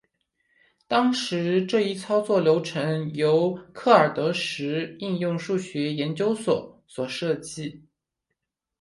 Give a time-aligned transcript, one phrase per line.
[0.87, 7.85] 当时这一操作流程由克尔德什应用数学研究所所设计。